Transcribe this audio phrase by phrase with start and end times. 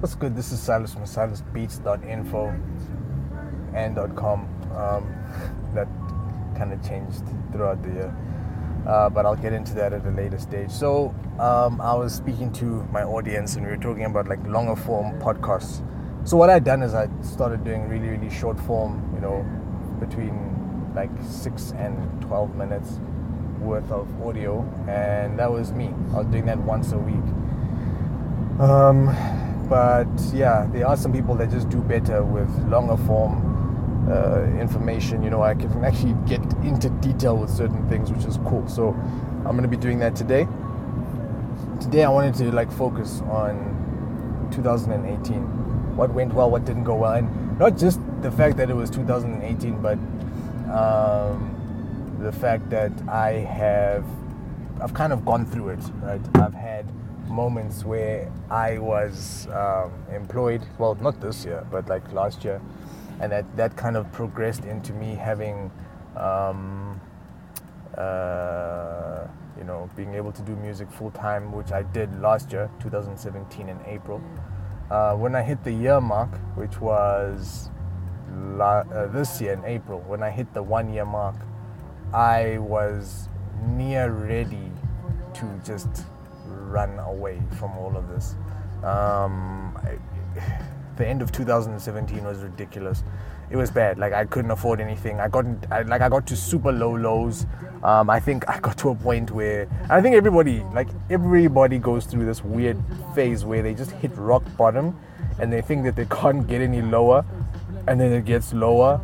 [0.00, 0.34] What's good?
[0.34, 2.58] This is Silas from silasbeats.info
[3.74, 4.48] and .com.
[4.74, 5.14] Um,
[5.74, 5.88] that
[6.56, 8.16] kind of changed throughout the year.
[8.86, 10.70] Uh, but I'll get into that at a later stage.
[10.70, 14.74] So um, I was speaking to my audience and we were talking about like longer
[14.74, 15.86] form podcasts.
[16.26, 19.44] So what I'd done is I started doing really, really short form, you know,
[20.00, 23.00] between like six and 12 minutes
[23.60, 24.62] worth of audio.
[24.88, 25.92] And that was me.
[26.14, 27.16] I was doing that once a week.
[28.58, 29.08] Um,
[29.70, 35.22] but yeah, there are some people that just do better with longer form uh, information.
[35.22, 38.68] You know, I can actually get into detail with certain things, which is cool.
[38.68, 40.48] So I'm going to be doing that today.
[41.80, 45.96] Today I wanted to like focus on 2018.
[45.96, 48.90] What went well, what didn't go well, and not just the fact that it was
[48.90, 49.98] 2018, but
[50.74, 54.04] um, the fact that I have
[54.82, 55.80] I've kind of gone through it.
[56.02, 56.86] Right, I've had
[57.30, 60.62] moments where I was um, employed.
[60.78, 62.60] Well, not this year, but like last year,
[63.20, 65.70] and that that kind of progressed into me having.
[66.16, 67.00] Um,
[67.96, 69.26] uh,
[69.58, 73.68] you know, being able to do music full time, which I did last year, 2017
[73.68, 74.22] in April.
[74.90, 77.70] Uh, when I hit the year mark, which was
[78.32, 81.36] la- uh, this year in April, when I hit the one year mark,
[82.12, 83.28] I was
[83.66, 84.72] near ready
[85.34, 86.04] to just
[86.70, 88.36] run away from all of this.
[88.84, 89.98] Um, I,
[90.96, 93.02] the end of 2017 was ridiculous.
[93.50, 93.98] It was bad.
[93.98, 95.18] Like I couldn't afford anything.
[95.18, 97.46] I got I, like I got to super low lows.
[97.82, 102.04] Um, I think I got to a point where I think everybody like everybody goes
[102.06, 102.80] through this weird
[103.14, 104.96] phase where they just hit rock bottom,
[105.40, 107.24] and they think that they can't get any lower,
[107.88, 109.00] and then it gets lower.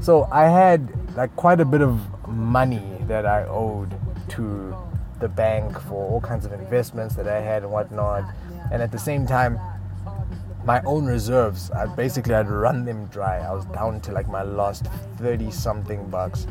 [0.00, 3.94] So I had like quite a bit of money that I owed
[4.30, 4.76] to
[5.20, 8.24] the bank for all kinds of investments that I had and whatnot.
[8.70, 9.58] And at the same time,
[10.64, 13.38] my own reserves, I basically I'd run them dry.
[13.38, 14.86] I was down to like my last
[15.18, 16.46] 30 something bucks.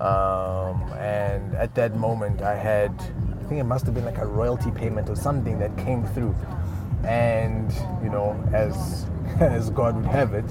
[0.00, 4.26] Um, and at that moment, I had, I think it must have been like a
[4.26, 6.34] royalty payment or something that came through.
[7.04, 7.70] And,
[8.02, 9.06] you know, as,
[9.40, 10.46] as God would have it,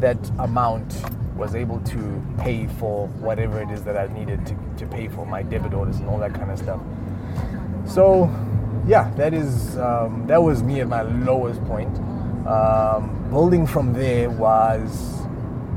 [0.00, 0.94] that amount
[1.40, 5.24] was able to pay for whatever it is that I needed to, to pay for
[5.24, 6.80] my debit orders and all that kind of stuff.
[7.86, 8.30] So,
[8.86, 11.96] yeah, that is um, that was me at my lowest point.
[12.46, 15.16] Um, building from there was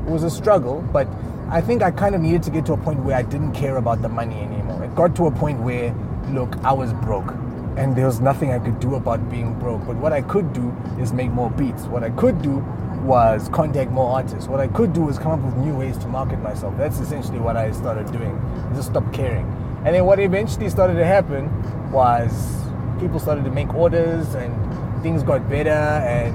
[0.06, 1.08] was a struggle, but
[1.48, 3.76] I think I kind of needed to get to a point where I didn't care
[3.78, 4.84] about the money anymore.
[4.84, 5.94] It got to a point where,
[6.28, 7.30] look, I was broke,
[7.78, 9.86] and there was nothing I could do about being broke.
[9.86, 11.84] But what I could do is make more beats.
[11.84, 12.62] What I could do
[13.04, 14.48] was contact more artists.
[14.48, 16.76] What I could do was come up with new ways to market myself.
[16.76, 18.36] That's essentially what I started doing.
[18.70, 19.46] I just stopped caring.
[19.84, 21.50] And then what eventually started to happen
[21.92, 22.64] was
[22.98, 26.34] people started to make orders and things got better and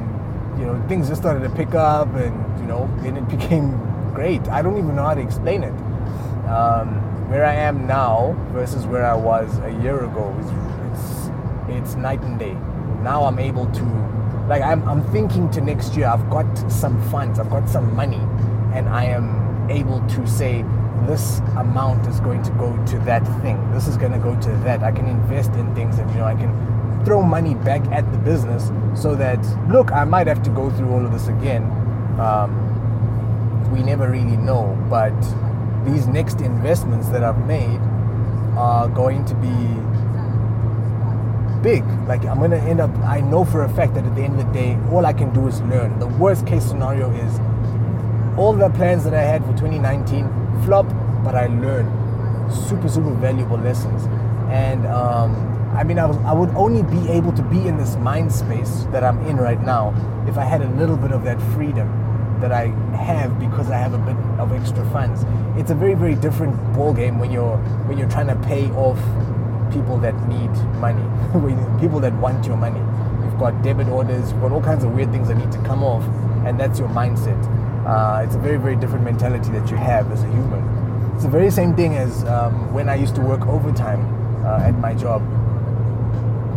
[0.60, 3.72] you know things just started to pick up and you know then it became
[4.14, 4.48] great.
[4.50, 5.74] I don't even know how to explain it.
[6.48, 10.50] Um, where I am now versus where I was a year ago is
[10.92, 11.30] it's
[11.70, 12.54] it's night and day.
[13.02, 14.19] Now I'm able to
[14.50, 18.22] like I'm, I'm thinking to next year i've got some funds i've got some money
[18.74, 20.66] and i am able to say
[21.08, 23.72] this amount is going to go to that thing.
[23.72, 24.84] This is going to go to that.
[24.84, 28.18] I can invest in things and you know i can throw money back at the
[28.18, 28.72] business
[29.02, 29.40] so that
[29.70, 31.64] look i might have to go through all of this again.
[32.20, 35.18] Um, we never really know but
[35.86, 37.80] these next investments that i've made
[38.58, 39.48] are going to be
[41.62, 41.84] big.
[42.08, 42.96] Like I'm gonna end up.
[43.00, 45.34] I know for a fact that at the end of the day, all I can
[45.34, 46.00] do is learn.
[46.00, 47.40] The worst case scenario is
[48.38, 50.28] all the plans that I had for 2019
[50.66, 50.88] flop,
[51.24, 51.90] but I learned
[52.54, 54.06] super super valuable lessons.
[54.50, 57.96] And um, I mean, I was I would only be able to be in this
[57.98, 59.94] mind space that I'm in right now
[60.28, 61.88] if I had a little bit of that freedom
[62.42, 65.26] that I have because I have a bit of extra funds.
[65.60, 68.98] It's a very very different ball game when you're when you're trying to pay off
[69.72, 71.04] people that need money,
[71.80, 72.80] people that want your money.
[73.24, 75.84] You've got debit orders, you've got all kinds of weird things that need to come
[75.84, 76.04] off,
[76.46, 77.40] and that's your mindset.
[77.86, 81.14] Uh, it's a very, very different mentality that you have as a human.
[81.16, 84.02] It's the very same thing as um, when I used to work overtime
[84.46, 85.22] uh, at my job.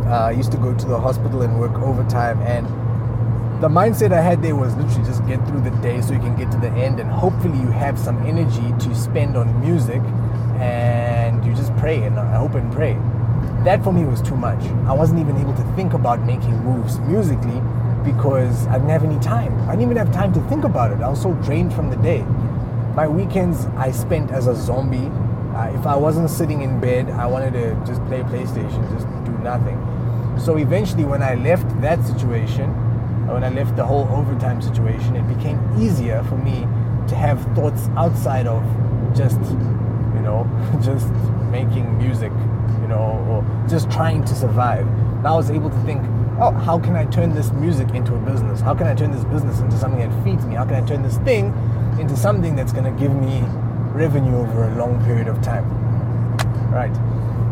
[0.07, 2.67] Uh, I used to go to the hospital and work overtime, and
[3.63, 6.37] the mindset I had there was literally just get through the day so you can
[6.37, 10.03] get to the end, and hopefully you have some energy to spend on music
[10.61, 12.95] and you just pray and I hope and pray.
[13.65, 14.63] That for me was too much.
[14.87, 17.61] I wasn't even able to think about making moves musically
[18.05, 19.59] because I didn't have any time.
[19.69, 21.01] I didn't even have time to think about it.
[21.01, 22.23] I was so drained from the day.
[22.95, 25.11] My weekends I spent as a zombie.
[25.57, 29.33] Uh, if I wasn't sitting in bed, I wanted to just play PlayStation, just do
[29.39, 29.79] nothing.
[30.39, 32.71] So eventually, when I left that situation,
[33.29, 36.67] when I left the whole overtime situation, it became easier for me
[37.09, 38.63] to have thoughts outside of
[39.15, 39.41] just,
[40.23, 41.09] you know, just
[41.51, 42.31] making music,
[42.81, 44.87] you know, or just trying to survive.
[45.23, 46.01] Now I was able to think,
[46.41, 48.61] oh, how can I turn this music into a business?
[48.61, 50.55] How can I turn this business into something that feeds me?
[50.55, 51.47] How can I turn this thing
[51.99, 53.43] into something that's going to give me
[53.95, 55.67] revenue over a long period of time?
[56.71, 56.95] Right.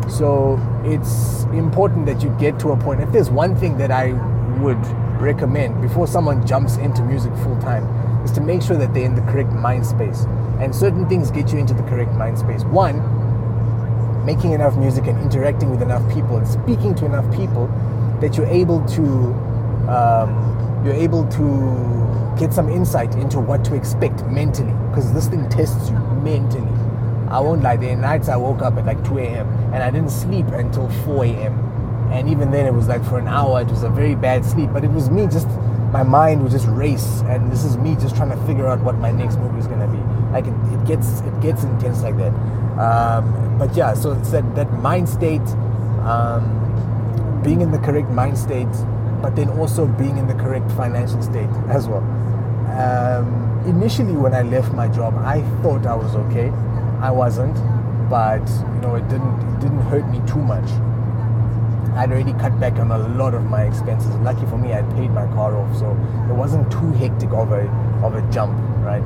[0.09, 3.01] So it's important that you get to a point.
[3.01, 4.13] If there's one thing that I
[4.61, 4.83] would
[5.21, 7.85] recommend before someone jumps into music full time,
[8.23, 10.25] is to make sure that they're in the correct mind space.
[10.61, 12.63] And certain things get you into the correct mind space.
[12.63, 13.01] One,
[14.25, 17.67] making enough music and interacting with enough people and speaking to enough people
[18.21, 19.03] that you're able to
[19.89, 25.49] um, you're able to get some insight into what to expect mentally because this thing
[25.49, 26.67] tests you mentally.
[27.29, 29.47] I won't lie, there are nights I woke up at like 2 a.m.
[29.73, 31.71] and I didn't sleep until 4 a.m.
[32.11, 34.71] And even then, it was like for an hour, it was a very bad sleep.
[34.73, 35.47] But it was me just,
[35.93, 37.21] my mind would just race.
[37.27, 39.79] And this is me just trying to figure out what my next move is going
[39.79, 40.10] to be.
[40.31, 42.33] Like it, it, gets it gets intense like that.
[42.79, 45.41] Um, but yeah, so it's that, that mind state,
[46.01, 48.71] um, being in the correct mind state,
[49.21, 52.03] but then also being in the correct financial state as well.
[52.71, 56.49] Um, initially, when I left my job, I thought I was okay.
[57.01, 57.55] I wasn't,
[58.09, 60.69] but you know, it didn't it didn't hurt me too much.
[61.95, 64.15] I'd already cut back on a lot of my expenses.
[64.17, 65.91] Lucky for me, I'd paid my car off, so
[66.29, 67.67] it wasn't too hectic of a
[68.01, 69.03] of a jump, right?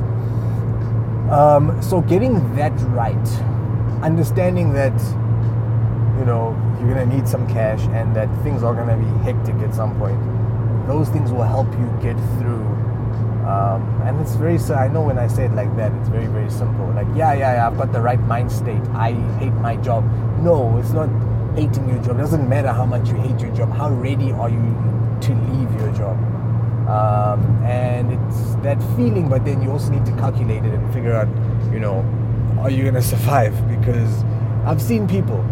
[1.31, 3.27] Um, so getting that right,
[4.03, 4.93] understanding that
[6.19, 9.73] you know you're gonna need some cash and that things are gonna be hectic at
[9.73, 10.19] some point.
[10.87, 12.63] Those things will help you get through
[13.45, 16.49] um, and it's very, I know when I say it like that, it's very, very
[16.49, 16.87] simple.
[16.93, 18.81] Like, yeah, yeah, yeah, I've got the right mind state.
[18.93, 20.03] I hate my job.
[20.41, 21.09] No, it's not
[21.53, 22.17] hating your job.
[22.17, 23.71] It doesn't matter how much you hate your job.
[23.71, 26.34] How ready are you to leave your job?
[26.87, 31.13] Um, and it's that feeling, but then you also need to calculate it and figure
[31.13, 31.27] out,
[31.73, 32.03] you know,
[32.59, 33.53] are you going to survive?
[33.67, 34.23] Because
[34.65, 35.43] I've seen people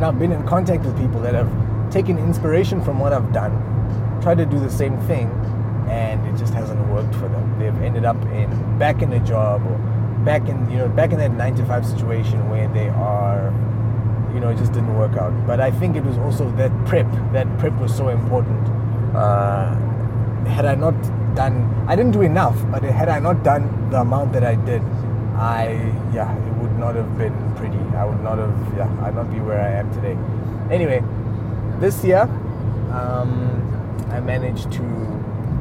[0.00, 3.52] and I've been in contact with people that have taken inspiration from what I've done,
[4.22, 5.28] tried to do the same thing,
[5.90, 7.58] and it just hasn't worked for them.
[7.58, 9.76] They've ended up in back in a job or
[10.24, 13.52] back in you know back in that nine to five situation where they are
[14.32, 15.34] you know it just didn't work out.
[15.46, 17.10] But I think it was also that prep.
[17.32, 18.66] That prep was so important.
[19.14, 19.74] Uh,
[20.46, 20.94] had I not
[21.34, 22.56] done, I didn't do enough.
[22.70, 24.82] But had I not done the amount that I did,
[25.36, 27.78] I yeah, it would not have been pretty.
[27.96, 30.16] I would not have yeah, I'd not be where I am today.
[30.70, 31.02] Anyway,
[31.80, 32.22] this year
[32.92, 33.32] um,
[34.10, 34.82] I managed to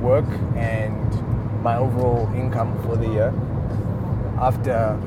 [0.01, 3.33] work and my overall income for the year
[4.39, 4.97] after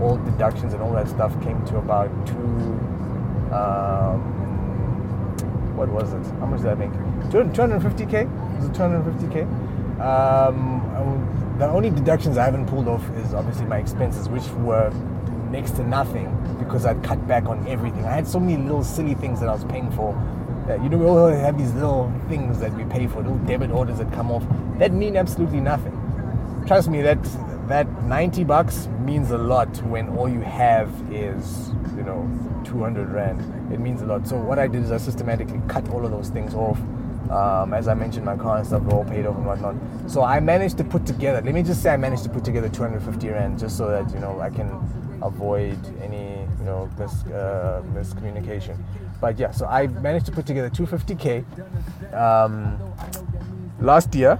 [0.00, 2.34] all deductions and all that stuff came to about two
[3.54, 4.20] um,
[5.76, 6.90] what was it how much did i make
[7.30, 13.78] 250k was it 250k um, the only deductions i haven't pulled off is obviously my
[13.78, 14.90] expenses which were
[15.50, 16.26] next to nothing
[16.58, 19.52] because i'd cut back on everything i had so many little silly things that i
[19.52, 20.14] was paying for
[20.66, 23.70] That, you know, we all have these little things that we pay for, little debit
[23.70, 24.42] orders that come off
[24.78, 25.94] that mean absolutely nothing.
[26.66, 27.18] Trust me, that
[27.68, 32.28] that 90 bucks means a lot when all you have is, you know,
[32.64, 33.40] 200 rand.
[33.72, 34.26] It means a lot.
[34.26, 36.78] So what I did is I systematically cut all of those things off.
[37.30, 39.74] Um, as I mentioned, my car and stuff were all paid off and whatnot.
[40.06, 41.42] So I managed to put together.
[41.42, 44.20] Let me just say, I managed to put together 250 rand just so that you
[44.20, 44.70] know I can
[45.22, 48.76] avoid any you know mis- uh, miscommunication.
[49.20, 51.44] But yeah, so I managed to put together 250k.
[52.14, 52.78] Um,
[53.80, 54.38] last year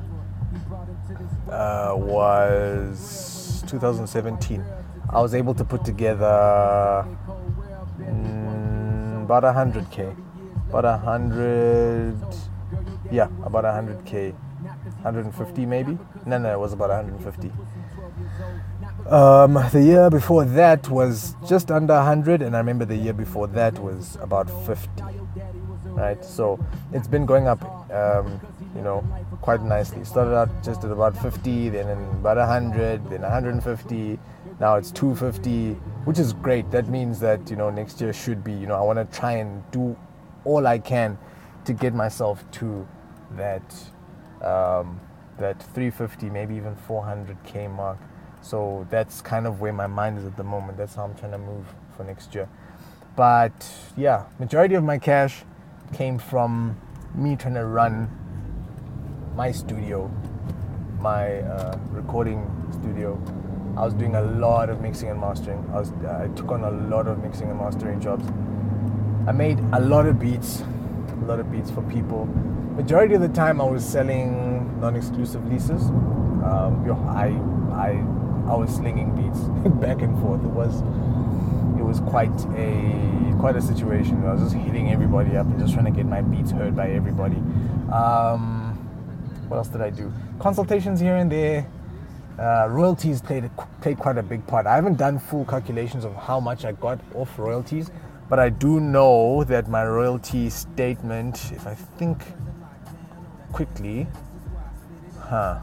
[1.51, 4.65] uh, was 2017.
[5.09, 7.07] I was able to put together
[7.99, 10.17] mm, about 100k,
[10.69, 12.17] about 100,
[13.11, 15.99] yeah, about 100k, 150 maybe.
[16.25, 17.51] No, no, it was about 150.
[19.09, 23.47] Um, the year before that was just under 100, and I remember the year before
[23.49, 25.03] that was about 50.
[25.85, 26.59] Right, so
[26.93, 28.41] it's been going up, um,
[28.75, 29.03] you know,
[29.41, 30.05] quite nicely.
[30.05, 34.19] Started out just at about 50, then about 100, then 150.
[34.61, 36.71] Now it's 250, which is great.
[36.71, 39.33] That means that you know next year should be, you know, I want to try
[39.33, 39.97] and do
[40.45, 41.17] all I can
[41.65, 42.87] to get myself to
[43.33, 43.75] that
[44.43, 45.01] um,
[45.39, 47.99] that 350, maybe even 400k mark.
[48.43, 50.79] So that's kind of where my mind is at the moment.
[50.79, 51.67] That's how I'm trying to move
[51.97, 52.49] for next year.
[53.17, 55.43] But yeah, majority of my cash
[55.95, 56.81] came from
[57.15, 58.11] me trying to run
[59.35, 60.11] my studio,
[61.01, 63.21] my uh, recording studio.
[63.77, 65.69] I was doing a lot of mixing and mastering.
[65.73, 68.27] I was I took on a lot of mixing and mastering jobs.
[69.27, 70.63] I made a lot of beats.
[71.23, 72.29] a lot of beats for people.
[72.77, 75.81] Majority of the time, I was selling non-exclusive leases.
[75.89, 77.29] Um, I,
[77.75, 77.91] I,
[78.53, 79.41] I was slinging beats
[79.81, 80.45] back and forth.
[80.45, 80.83] It was,
[81.81, 84.23] it was quite a, quite a situation.
[84.27, 86.91] I was just hitting everybody up and just trying to get my beats heard by
[86.91, 87.37] everybody.
[87.91, 88.75] Um,
[89.49, 90.13] what else did I do?
[90.39, 91.67] Consultations here and there.
[92.39, 94.67] Uh, royalties played played quite a big part.
[94.67, 97.91] I haven't done full calculations of how much I got off royalties,
[98.29, 102.23] but I do know that my royalty statement, if I think
[103.57, 104.07] quickly,
[105.19, 105.59] huh,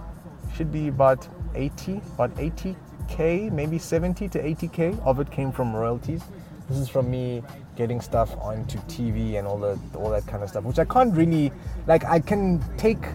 [0.56, 6.24] should be about 80, about 80k, maybe 70 to 80k of it came from royalties.
[6.68, 7.44] This is from me
[7.76, 11.14] getting stuff onto TV and all the all that kind of stuff, which I can't
[11.14, 11.52] really
[11.86, 12.04] like.
[12.06, 13.06] I can take,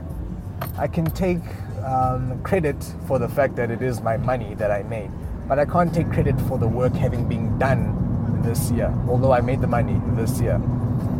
[0.76, 1.42] I can take
[1.84, 2.76] um, credit
[3.08, 5.10] for the fact that it is my money that I made,
[5.48, 9.40] but I can't take credit for the work having been done this year, although I
[9.40, 10.60] made the money this year.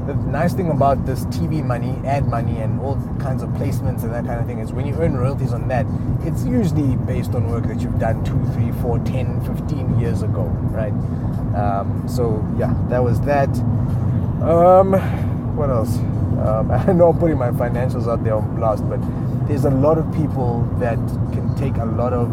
[0.09, 4.15] The nice thing about this TV money, ad money, and all kinds of placements and
[4.15, 5.85] that kind of thing is when you earn royalties on that,
[6.23, 10.45] it's usually based on work that you've done 2, 3, 4, 10, 15 years ago,
[10.73, 10.95] right?
[11.55, 13.51] Um, so, yeah, that was that.
[14.41, 14.95] Um,
[15.55, 15.99] what else?
[15.99, 19.01] Um, I know I'm putting my financials out there on blast, but
[19.47, 20.97] there's a lot of people that
[21.35, 22.33] can take a lot of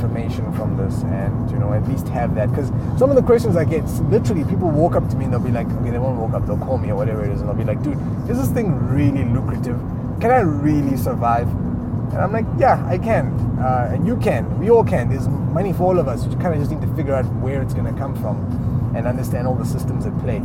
[0.00, 2.50] information from this and you know at least have that.
[2.50, 5.40] Because some of the questions i get literally people walk up to me and they'll
[5.40, 7.50] be like okay they won't walk up they'll call me or whatever it is and
[7.50, 9.78] i'll be like dude is this thing really lucrative?
[10.20, 11.48] Can i really survive?
[11.48, 13.26] And i'm like yeah i can
[13.60, 15.10] uh, and you can we all can.
[15.10, 16.26] There's money for all of us.
[16.26, 19.06] You kind of just need to figure out where it's going to come from and
[19.06, 20.38] understand all the systems at play.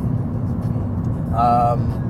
[1.34, 2.06] Um,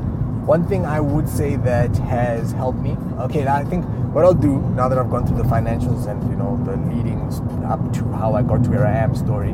[0.46, 3.86] one thing I would say that has helped me, okay, I think
[4.16, 7.42] what I'll do now that I've gone through the financials and you know the leadings
[7.66, 9.52] up to how I got to where I am story,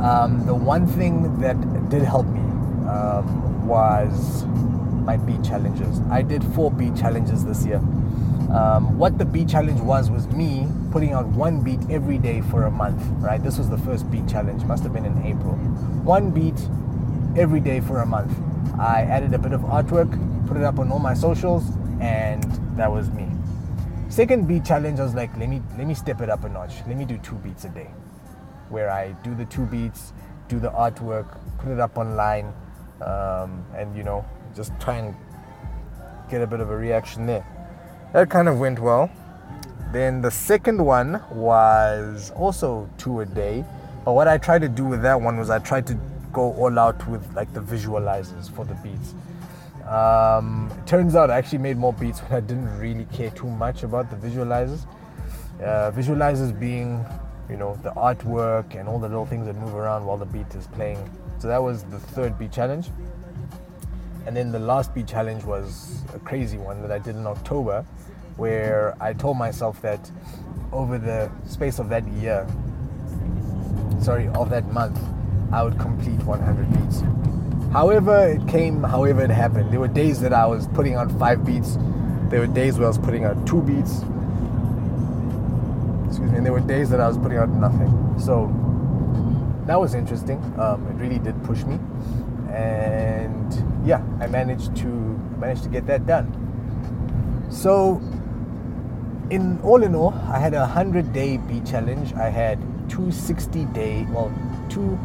[0.00, 2.40] um, the one thing that did help me
[2.88, 4.46] um, was
[5.04, 6.00] my beat challenges.
[6.10, 7.76] I did four beat challenges this year.
[8.56, 12.64] Um, what the beat challenge was was me putting out one beat every day for
[12.64, 13.02] a month.
[13.20, 14.64] Right, this was the first beat challenge.
[14.64, 15.56] Must have been in April.
[16.04, 16.58] One beat
[17.36, 18.34] every day for a month
[18.78, 20.10] I added a bit of artwork,
[20.48, 21.64] put it up on all my socials,
[22.00, 22.42] and
[22.76, 23.28] that was me.
[24.12, 26.82] Second beat challenge, I was like, let me let me step it up a notch.
[26.86, 27.90] Let me do two beats a day,
[28.68, 30.12] where I do the two beats,
[30.48, 32.52] do the artwork, put it up online,
[33.00, 34.22] um, and you know,
[34.54, 35.14] just try and
[36.28, 37.42] get a bit of a reaction there.
[38.12, 39.10] That kind of went well.
[39.94, 43.64] Then the second one was also two a day,
[44.04, 45.98] but what I tried to do with that one was I tried to
[46.34, 49.14] go all out with like the visualizers for the beats.
[49.92, 53.82] Um, turns out I actually made more beats when I didn't really care too much
[53.82, 54.86] about the visualizers.
[55.60, 57.04] Uh, visualizers being,
[57.50, 60.46] you know, the artwork and all the little things that move around while the beat
[60.54, 60.98] is playing.
[61.40, 62.88] So that was the third beat challenge.
[64.24, 67.84] And then the last beat challenge was a crazy one that I did in October,
[68.38, 70.10] where I told myself that
[70.72, 72.46] over the space of that year,
[74.00, 74.98] sorry, of that month,
[75.52, 77.02] I would complete 100 beats.
[77.72, 79.72] However, it came, however, it happened.
[79.72, 81.78] There were days that I was putting out five beats.
[82.28, 84.02] There were days where I was putting out two beats.
[86.06, 86.36] Excuse me.
[86.36, 88.14] And there were days that I was putting out nothing.
[88.18, 88.48] So
[89.66, 90.38] that was interesting.
[90.58, 91.78] Um, it really did push me,
[92.52, 94.88] and yeah, I managed to
[95.38, 96.26] managed to get that done.
[97.50, 98.02] So,
[99.30, 102.12] in all in all, I had a hundred day beat challenge.
[102.14, 102.58] I had
[102.90, 104.32] two sixty 60 day, well,
[104.68, 104.98] two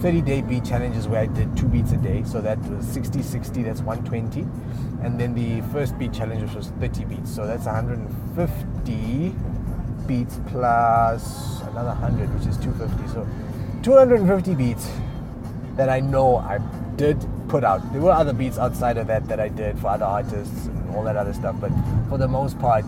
[0.00, 2.22] 30 day beat challenges where I did two beats a day.
[2.24, 4.42] So that was 60 60, that's 120.
[5.02, 7.34] And then the first beat challenge which was 30 beats.
[7.34, 9.34] So that's 150
[10.06, 13.12] beats plus another 100, which is 250.
[13.12, 13.26] So
[13.82, 14.88] 250 beats
[15.76, 16.58] that I know I
[16.96, 17.92] did put out.
[17.92, 21.02] There were other beats outside of that that I did for other artists and all
[21.04, 21.56] that other stuff.
[21.60, 21.72] But
[22.08, 22.84] for the most part,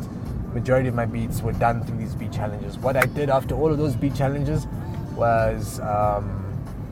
[0.54, 2.78] majority of my beats were done through these beat challenges.
[2.78, 4.66] What I did after all of those beat challenges
[5.16, 6.39] was um,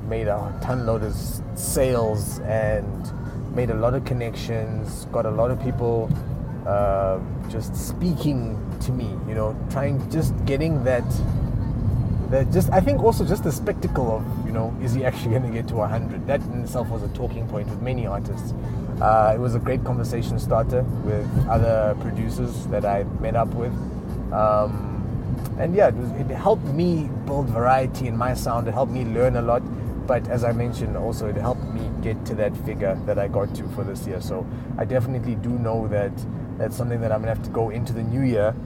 [0.08, 1.14] made a ton load of
[1.54, 3.12] sales and
[3.54, 6.10] made a lot of connections, got a lot of people
[6.66, 11.04] uh, just speaking to me, you know, trying, just getting that,
[12.30, 15.42] that just, I think also just the spectacle of, you know, is he actually going
[15.42, 16.26] to get to 100?
[16.26, 18.52] That in itself was a talking point with many artists.
[19.00, 23.72] Uh, it was a great conversation starter with other producers that I met up with.
[24.32, 24.94] Um,
[25.58, 28.68] and yeah, it, was, it helped me build variety in my sound.
[28.68, 29.62] It helped me learn a lot
[30.08, 33.54] but as I mentioned, also it helped me get to that figure that I got
[33.54, 34.20] to for this year.
[34.20, 34.44] So
[34.76, 36.12] I definitely do know that
[36.58, 38.56] that's something that I'm gonna have to go into the new year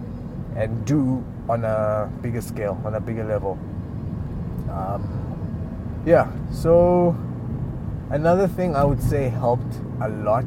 [0.56, 3.58] and do on a bigger scale, on a bigger level.
[4.70, 7.14] Um, yeah, so
[8.12, 10.44] Another thing I would say helped a lot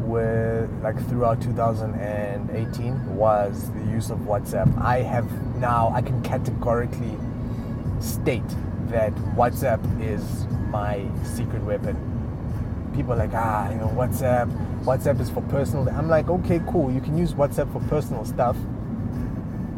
[0.00, 4.76] with like throughout 2018 was the use of WhatsApp.
[4.82, 7.16] I have now I can categorically
[8.00, 8.42] state
[8.92, 11.96] that WhatsApp is my secret weapon.
[12.94, 14.50] People are like, ah, you know, WhatsApp,
[14.84, 15.88] WhatsApp is for personal.
[15.88, 16.90] I'm like, okay, cool.
[16.92, 18.56] You can use WhatsApp for personal stuff,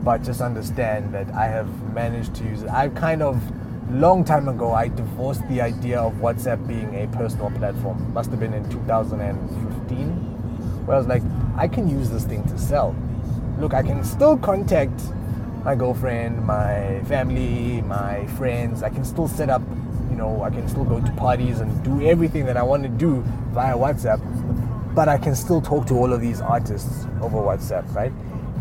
[0.03, 2.71] but just understand that I have managed to use it.
[2.71, 3.41] I've kind of
[3.91, 8.13] long time ago I divorced the idea of WhatsApp being a personal platform.
[8.13, 10.07] Must have been in 2015,
[10.87, 11.23] where I was like,
[11.57, 12.97] I can use this thing to sell.
[13.59, 15.01] Look, I can still contact
[15.65, 18.83] my girlfriend, my family, my friends.
[18.83, 19.63] I can still set up,
[20.11, 22.89] you know, I can still go to parties and do everything that I want to
[22.91, 24.21] do via WhatsApp,
[24.95, 28.13] but I can still talk to all of these artists over WhatsApp, right?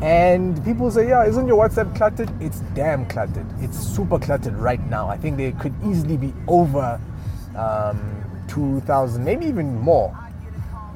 [0.01, 2.31] And people say, yeah, isn't your WhatsApp cluttered?
[2.41, 3.45] It's damn cluttered.
[3.59, 5.09] It's super cluttered right now.
[5.09, 6.99] I think there could easily be over
[7.55, 10.17] um, 2,000, maybe even more,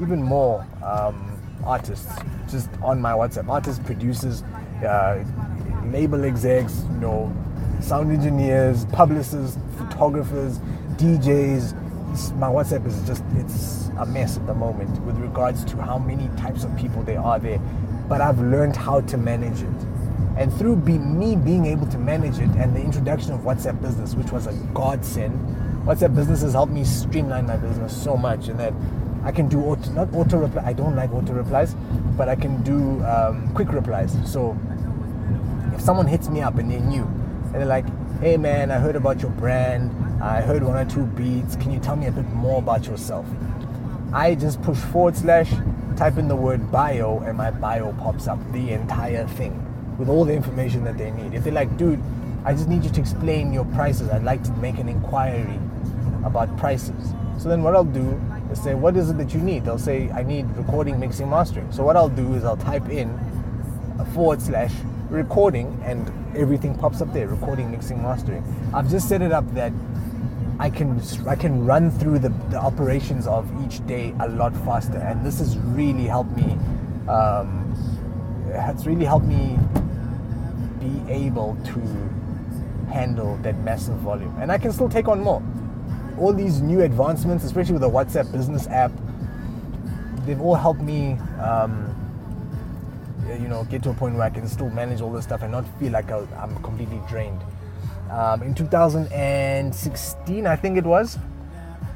[0.01, 2.11] even more um, artists
[2.49, 3.49] just on my WhatsApp.
[3.49, 4.43] Artists, producers,
[4.85, 5.23] uh,
[5.91, 7.34] label execs, you know,
[7.82, 10.60] sound engineers, publicists, photographers,
[10.98, 11.74] DJs.
[12.38, 16.29] My WhatsApp is just, it's a mess at the moment with regards to how many
[16.38, 17.60] types of people there are there
[18.08, 19.88] but I've learned how to manage it.
[20.38, 24.13] And through be, me being able to manage it and the introduction of WhatsApp Business,
[24.13, 25.34] which was a godsend,
[25.86, 28.74] WhatsApp Business has helped me streamline my business so much and that
[29.24, 30.63] I can do auto, not auto reply.
[30.65, 31.75] I don't like auto replies,
[32.15, 34.15] but I can do um, quick replies.
[34.32, 34.58] So
[35.77, 37.86] if someone hits me up and they're new and they're like,
[38.19, 39.91] "Hey man, I heard about your brand.
[40.22, 41.55] I heard one or two beats.
[41.55, 43.25] Can you tell me a bit more about yourself?"
[44.13, 45.51] I just push forward slash
[45.98, 49.63] type in the word bio and my bio pops up the entire thing
[49.98, 51.34] with all the information that they need.
[51.34, 52.01] If they're like, dude,
[52.46, 54.10] I just need you to explain your prices.
[54.10, 55.60] I'd like to make an inquiry
[56.24, 57.13] about prices.
[57.38, 58.19] So then what I'll do
[58.51, 59.65] is say, what is it that you need?
[59.65, 61.72] They'll say, I need recording, mixing, mastering.
[61.72, 63.10] So what I'll do is I'll type in
[64.00, 64.72] a forward slash
[65.09, 68.43] recording and everything pops up there, recording, mixing, mastering.
[68.74, 69.72] I've just set it up that
[70.59, 74.98] I can I can run through the, the operations of each day a lot faster,
[74.98, 76.57] and this has really helped me.
[77.07, 77.63] Um,
[78.50, 79.57] it's really helped me
[80.79, 81.79] be able to
[82.91, 85.43] handle that massive volume, and I can still take on more.
[86.17, 88.91] All these new advancements, especially with the WhatsApp Business app,
[90.25, 91.13] they've all helped me.
[91.39, 91.86] Um,
[93.35, 95.51] you know, get to a point where I can still manage all this stuff and
[95.51, 97.42] not feel like I'm completely drained.
[98.09, 101.18] Um, in 2016, I think it was,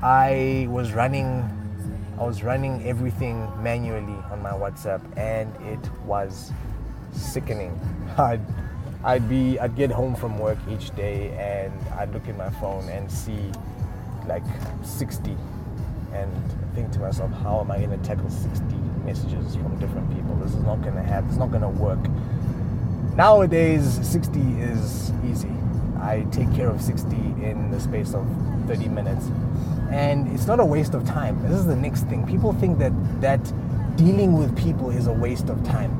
[0.03, 1.49] I was running,
[2.19, 6.51] I was running everything manually on my WhatsApp, and it was
[7.13, 7.79] sickening.
[8.17, 8.41] I'd,
[9.03, 12.89] I'd be, I'd get home from work each day, and I'd look at my phone
[12.89, 13.51] and see
[14.27, 14.43] like
[14.83, 15.37] 60,
[16.13, 16.29] and
[16.75, 20.35] think to myself, how am I going to tackle 60 messages from different people?
[20.35, 21.29] This is not going to happen.
[21.29, 21.99] It's not going to work.
[23.15, 25.51] Nowadays, 60 is easy
[26.01, 28.25] I take care of 60 in the space of
[28.67, 29.27] 30 minutes.
[29.91, 31.41] And it's not a waste of time.
[31.43, 32.25] This is the next thing.
[32.25, 33.39] People think that that
[33.97, 35.91] dealing with people is a waste of time.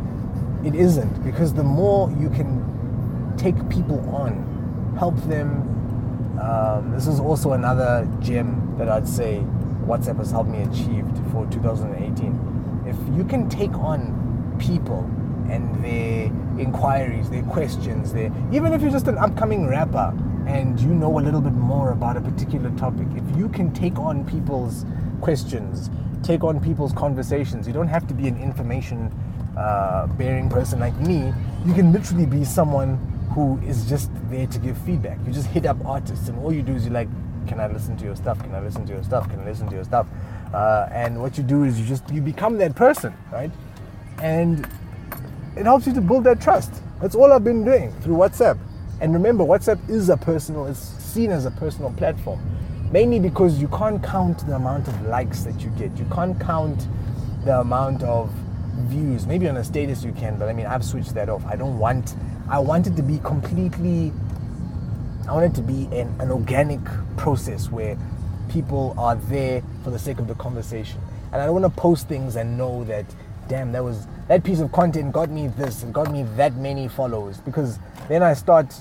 [0.65, 5.67] It isn't because the more you can take people on, help them.
[6.41, 9.43] Um, this is also another gem that I'd say
[9.85, 12.50] WhatsApp has helped me achieve for 2018.
[13.15, 15.09] You can take on people
[15.49, 16.25] and their
[16.59, 20.13] inquiries, their questions, their even if you're just an upcoming rapper
[20.47, 23.97] and you know a little bit more about a particular topic, if you can take
[23.99, 24.85] on people's
[25.21, 25.89] questions,
[26.23, 29.11] take on people's conversations, you don't have to be an information
[29.57, 31.33] uh, bearing person like me.
[31.65, 32.97] You can literally be someone
[33.33, 35.17] who is just there to give feedback.
[35.25, 37.07] You just hit up artists, and all you do is you like,
[37.47, 38.41] can I listen to your stuff?
[38.41, 39.29] Can I listen to your stuff?
[39.29, 40.07] Can I listen to your stuff?
[40.53, 43.51] Uh, and what you do is you just you become that person, right?
[44.21, 44.67] And
[45.55, 46.73] it helps you to build that trust.
[47.01, 48.59] That's all I've been doing through WhatsApp.
[48.99, 52.39] And remember, WhatsApp is a personal, it's seen as a personal platform.
[52.91, 55.97] Mainly because you can't count the amount of likes that you get.
[55.97, 56.87] You can't count
[57.45, 58.29] the amount of
[58.87, 59.25] views.
[59.25, 61.43] Maybe on a status you can, but I mean, I've switched that off.
[61.45, 62.15] I don't want,
[62.49, 64.13] I want it to be completely,
[65.27, 66.81] I want it to be an, an organic
[67.17, 67.97] process where
[68.51, 70.99] people are there for the sake of the conversation.
[71.31, 73.05] And I don't want to post things and know that
[73.47, 76.87] damn, that was that piece of content got me this and got me that many
[76.87, 78.73] followers because then I start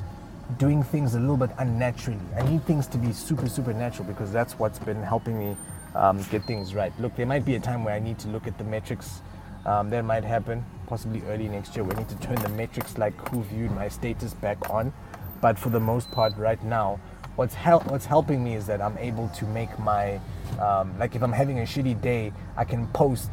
[0.59, 2.21] doing things a little bit unnaturally.
[2.37, 5.57] I need things to be super, super natural because that's what's been helping me
[5.95, 6.93] um, get things right.
[7.01, 9.23] Look, there might be a time where I need to look at the metrics.
[9.67, 11.85] Um, that might happen possibly early next year.
[11.85, 14.93] We need to turn the metrics like who viewed my status back on.
[15.41, 17.01] But for the most part, right now,
[17.41, 20.21] what's help what's helping me is that I'm able to make my
[20.61, 23.31] um, like if I'm having a shitty day, I can post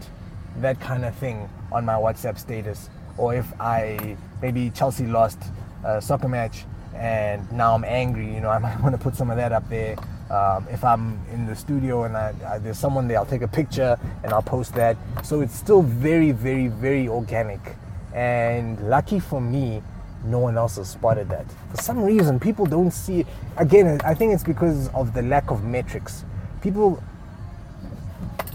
[0.61, 2.89] that kind of thing on my WhatsApp status.
[3.17, 5.39] Or if I maybe Chelsea lost
[5.83, 6.63] a soccer match
[6.95, 9.67] and now I'm angry, you know, I might want to put some of that up
[9.67, 9.97] there.
[10.31, 13.47] Um, if I'm in the studio and I, I, there's someone there, I'll take a
[13.61, 14.95] picture and I'll post that.
[15.21, 17.75] So it's still very, very, very organic.
[18.13, 19.83] And lucky for me,
[20.25, 21.45] no one else has spotted that.
[21.71, 23.25] For some reason, people don't see.
[23.57, 26.25] Again, I think it's because of the lack of metrics.
[26.61, 27.01] People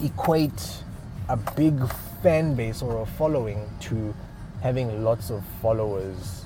[0.02, 0.82] equate
[1.28, 1.74] a big
[2.22, 4.14] fan base or a following to
[4.62, 6.44] having lots of followers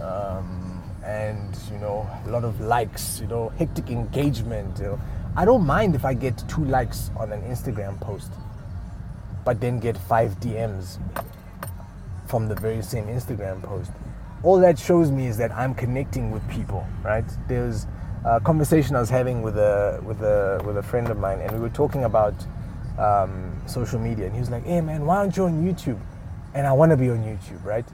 [0.00, 5.00] um, and you know a lot of likes you know hectic engagement you know.
[5.36, 8.32] i don't mind if i get two likes on an instagram post
[9.44, 10.98] but then get five dms
[12.26, 13.90] from the very same instagram post
[14.44, 17.86] all that shows me is that i'm connecting with people right there's
[18.24, 21.50] a conversation i was having with a with a with a friend of mine and
[21.52, 22.34] we were talking about
[22.98, 25.98] um, social media, and he was like, "Hey man, why aren't you on YouTube?"
[26.54, 27.84] And I want to be on YouTube, right?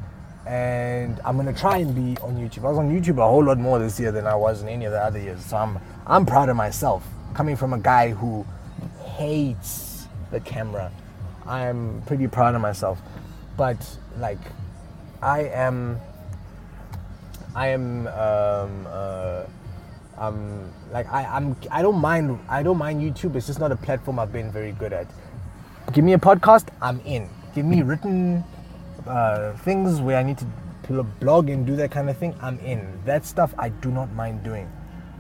[0.46, 2.64] And I'm gonna try and be on YouTube.
[2.64, 4.84] I was on YouTube a whole lot more this year than I was in any
[4.84, 7.06] of the other years, so I'm I'm proud of myself.
[7.34, 8.44] Coming from a guy who
[9.04, 10.90] hates the camera,
[11.46, 13.00] I'm pretty proud of myself.
[13.56, 13.78] But
[14.18, 14.38] like,
[15.22, 16.00] I am,
[17.54, 18.06] I am.
[18.08, 19.44] Um, uh,
[20.18, 23.36] um, like I, I'm I don't mind I don't mind YouTube.
[23.36, 25.06] It's just not a platform I've been very good at.
[25.92, 27.28] Give me a podcast, I'm in.
[27.54, 28.44] Give me written
[29.06, 30.46] uh, things where I need to
[30.84, 33.00] pull a blog and do that kind of thing, I'm in.
[33.04, 34.70] That stuff I do not mind doing.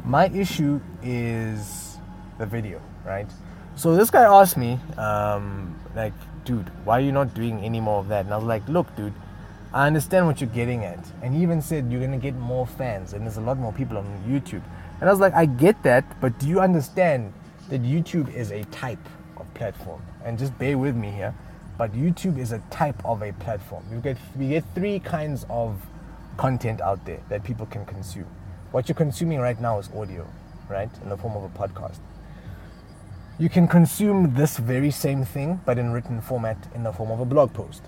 [0.04, 1.96] My issue is
[2.38, 3.28] the video, right?
[3.74, 6.12] So this guy asked me, um, like,
[6.44, 8.24] dude, why are you not doing any more of that?
[8.24, 9.14] And I was like, look, dude,
[9.72, 10.98] I understand what you're getting at.
[11.22, 13.98] And he even said you're gonna get more fans, and there's a lot more people
[13.98, 14.62] on YouTube.
[15.00, 17.32] And I was like, I get that, but do you understand
[17.68, 18.98] that YouTube is a type
[19.36, 20.02] of platform?
[20.24, 21.34] And just bear with me here,
[21.78, 23.84] but YouTube is a type of a platform.
[23.90, 25.80] You get we get three kinds of
[26.36, 28.26] content out there that people can consume.
[28.72, 30.26] What you're consuming right now is audio,
[30.68, 30.90] right?
[31.02, 31.98] In the form of a podcast.
[33.38, 37.20] You can consume this very same thing, but in written format in the form of
[37.20, 37.82] a blog post.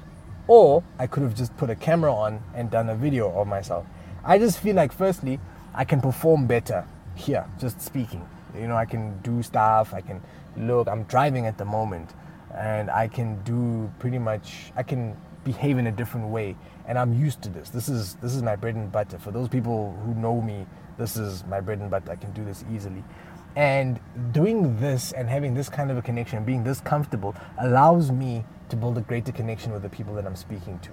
[0.46, 3.86] Or I could have just put a camera on and done a video of myself.
[4.24, 5.38] I just feel like, firstly,
[5.74, 8.26] I can perform better here, just speaking.
[8.54, 10.20] You know, I can do stuff, I can
[10.56, 12.10] look, I'm driving at the moment,
[12.54, 17.12] and I can do pretty much, I can behave in a different way and I'm
[17.14, 17.70] used to this.
[17.70, 19.18] This is this is my bread and butter.
[19.18, 20.66] For those people who know me,
[20.98, 22.10] this is my bread and butter.
[22.10, 23.04] I can do this easily.
[23.54, 24.00] And
[24.32, 28.76] doing this and having this kind of a connection, being this comfortable, allows me to
[28.76, 30.90] build a greater connection with the people that I'm speaking to.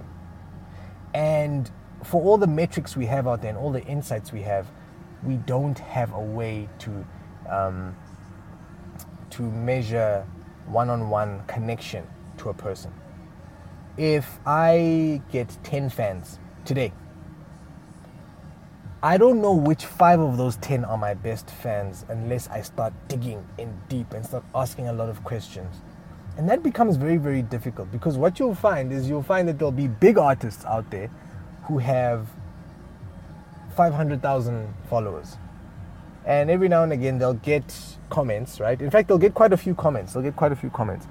[1.14, 1.70] And
[2.04, 4.70] for all the metrics we have out there and all the insights we have,
[5.22, 7.06] we don't have a way to
[7.48, 7.96] um,
[9.30, 10.26] to measure
[10.66, 12.06] one-on-one connection
[12.38, 12.92] to a person.
[13.96, 16.92] If I get 10 fans today,
[19.02, 22.92] I don't know which five of those 10 are my best fans unless I start
[23.08, 25.74] digging in deep and start asking a lot of questions.
[26.36, 29.72] And that becomes very, very difficult because what you'll find is you'll find that there'll
[29.72, 31.10] be big artists out there
[31.64, 32.28] who have
[33.74, 35.38] 500,000 followers.
[36.26, 37.74] And every now and again, they'll get
[38.10, 38.82] comments, right?
[38.82, 40.12] In fact, they'll get quite a few comments.
[40.12, 41.06] They'll get quite a few comments.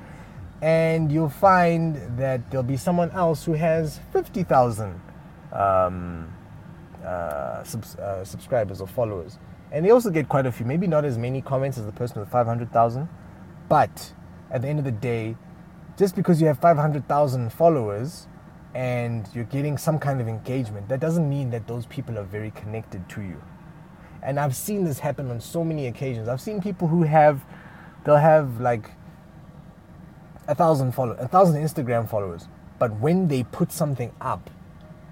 [0.61, 5.01] And you'll find that there'll be someone else who has 50,000
[5.53, 6.31] um,
[7.03, 9.37] uh, subs- uh, subscribers or followers.
[9.71, 12.19] And they also get quite a few, maybe not as many comments as the person
[12.19, 13.07] with 500,000.
[13.67, 14.13] But
[14.49, 15.35] at the end of the day,
[15.97, 18.27] just because you have 500,000 followers
[18.73, 22.51] and you're getting some kind of engagement, that doesn't mean that those people are very
[22.51, 23.41] connected to you.
[24.23, 26.27] And I've seen this happen on so many occasions.
[26.27, 27.45] I've seen people who have,
[28.05, 28.91] they'll have like
[30.47, 32.47] a thousand follow, a thousand Instagram followers,
[32.79, 34.49] but when they put something up,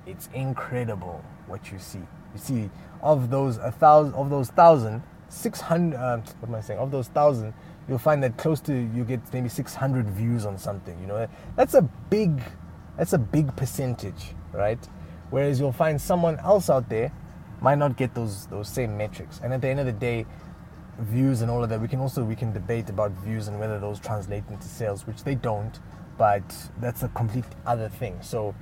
[0.05, 1.99] it's incredible what you see.
[2.33, 2.69] You see,
[3.01, 5.97] of those a thousand, of those thousand, six hundred.
[5.97, 6.79] Uh, what am I saying?
[6.79, 7.53] Of those thousand,
[7.87, 10.99] you'll find that close to you get maybe six hundred views on something.
[10.99, 12.41] You know, that's a big
[12.97, 14.83] that's a big percentage, right?
[15.29, 17.11] Whereas you'll find someone else out there
[17.61, 19.39] might not get those those same metrics.
[19.43, 20.25] And at the end of the day,
[20.99, 23.79] views and all of that, we can also we can debate about views and whether
[23.79, 25.79] those translate into sales, which they don't.
[26.17, 26.43] But
[26.79, 28.17] that's a complete other thing.
[28.21, 28.55] So,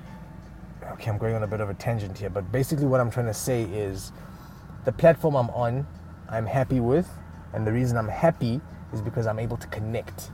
[0.93, 3.27] okay, I'm going on a bit of a tangent here, but basically what I'm trying
[3.27, 4.11] to say is,
[4.85, 5.87] the platform I'm on,
[6.29, 7.09] I'm happy with,
[7.53, 8.61] and the reason I'm happy
[8.93, 10.31] is because I'm able to connect,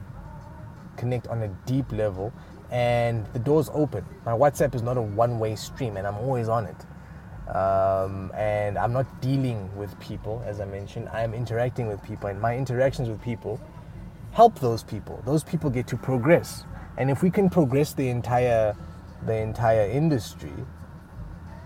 [0.98, 2.34] connect on a deep level
[2.72, 4.06] and the door's open.
[4.26, 7.54] My WhatsApp is not a one way stream, and I'm always on it.
[7.54, 11.10] Um, and I'm not dealing with people, as I mentioned.
[11.12, 13.60] I am interacting with people, and my interactions with people
[14.32, 15.22] help those people.
[15.26, 16.64] Those people get to progress,
[16.98, 18.76] and if we can progress the entire
[19.26, 20.54] the entire industry,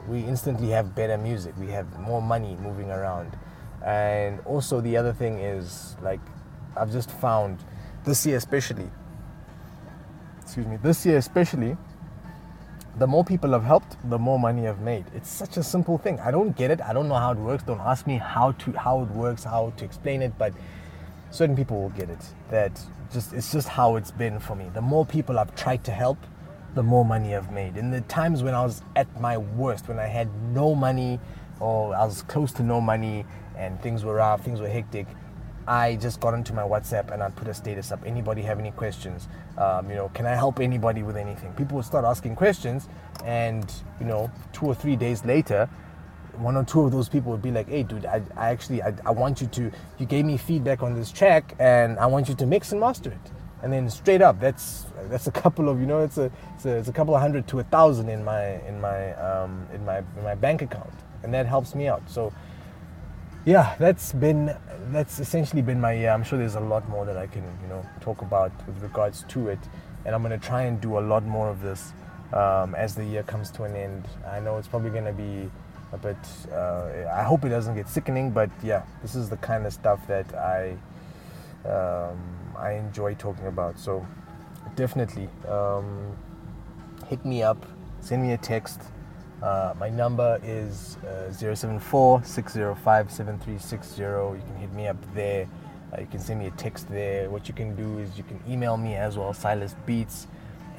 [0.07, 1.55] we instantly have better music.
[1.59, 3.37] We have more money moving around,
[3.83, 6.19] and also the other thing is like
[6.75, 7.59] I've just found
[8.03, 8.89] this year especially.
[10.41, 10.77] Excuse me.
[10.77, 11.75] This year especially
[12.97, 15.05] the more people I've helped, the more money I've made.
[15.13, 16.19] It's such a simple thing.
[16.21, 16.79] I don't get it.
[16.81, 17.63] I don't know how it works.
[17.63, 20.53] Don't ask me how to how it works, how to explain it, but
[21.31, 22.25] certain people will get it.
[22.51, 22.79] That
[23.11, 24.69] just it's just how it's been for me.
[24.73, 26.17] The more people I've tried to help,
[26.75, 27.77] the more money I've made.
[27.77, 31.19] In the times when I was at my worst, when I had no money
[31.59, 33.25] or I was close to no money
[33.57, 35.07] and things were rough, things were hectic,
[35.67, 38.05] I just got onto my WhatsApp and I'd put a status up.
[38.05, 39.27] Anybody have any questions?
[39.57, 41.53] Um, you know, can I help anybody with anything?
[41.53, 42.87] People would start asking questions,
[43.23, 45.67] and you know, two or three days later,
[46.37, 48.93] one or two of those people would be like, "Hey, dude, I, I actually I,
[49.05, 49.71] I want you to.
[49.97, 53.09] You gave me feedback on this track, and I want you to mix and master
[53.11, 53.31] it."
[53.65, 56.77] And then straight up, that's that's a couple of you know, it's a it's a,
[56.77, 59.97] it's a couple of hundred to a thousand in my in my um, in my
[59.97, 62.07] in my bank account, and that helps me out.
[62.07, 62.31] So
[63.43, 64.55] yeah, that's been
[64.91, 66.11] that's essentially been my year.
[66.11, 69.25] I'm sure there's a lot more that I can you know talk about with regards
[69.29, 69.59] to it,
[70.05, 71.91] and I'm gonna try and do a lot more of this
[72.33, 74.07] um, as the year comes to an end.
[74.27, 75.49] I know it's probably gonna be
[75.91, 76.17] a bit.
[76.51, 80.05] Uh, I hope it doesn't get sickening, but yeah, this is the kind of stuff
[80.05, 80.77] that I
[82.57, 83.79] I enjoy talking about.
[83.79, 84.05] So
[84.75, 86.15] definitely um,
[87.07, 87.65] hit me up,
[87.99, 88.81] send me a text.
[89.41, 94.01] Uh, my number is uh, 074 605 7360.
[94.01, 95.47] You can hit me up there.
[95.93, 97.29] Uh, you can send me a text there.
[97.29, 100.27] What you can do is you can email me as well, silasbeats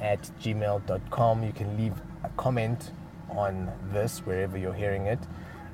[0.01, 1.43] at gmail.com.
[1.43, 2.91] You can leave a comment
[3.29, 5.19] on this wherever you're hearing it.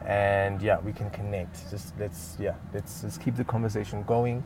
[0.05, 1.69] And yeah, we can connect.
[1.71, 4.43] Just let's yeah, let's let's keep the conversation going.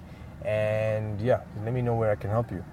[0.48, 2.64] And yeah, let me know where I can help you.